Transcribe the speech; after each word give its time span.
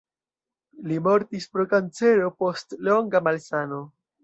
Li 0.91 0.97
mortis 1.07 1.45
pro 1.57 1.67
kancero 1.75 2.33
post 2.41 2.77
longa 2.91 3.25
malsano. 3.31 3.87